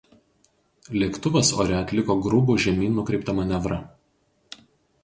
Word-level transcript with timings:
Lėktuvas 1.01 1.51
ore 1.65 1.75
atliko 1.81 2.17
grubų 2.29 2.57
žemyn 2.65 2.99
nukreiptą 3.03 3.39
manevrą. 3.43 3.81